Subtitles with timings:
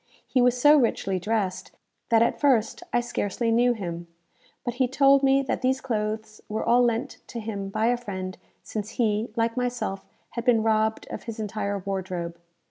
[0.25, 1.73] He was so richly dressed,
[2.09, 4.07] that at first I scarcely knew him;
[4.65, 8.35] but he told me that these clothes were all lent to him by a friend,
[8.63, 12.39] since he, like myself, had been robbed of his entire wardrobe.